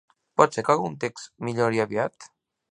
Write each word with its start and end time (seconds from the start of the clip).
Pot 0.41 0.55
ser 0.57 0.63
que 0.69 0.77
el 0.77 0.81
context 0.85 1.29
millori 1.49 1.85
aviat? 1.87 2.31